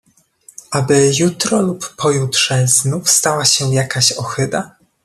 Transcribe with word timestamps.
"Aby 0.71 1.11
jutro 1.19 1.61
lub 1.61 1.95
pojutrze 1.95 2.67
znów 2.67 3.09
stała 3.09 3.45
się 3.45 3.73
jakaś 3.73 4.11
ohyda?" 4.11 4.75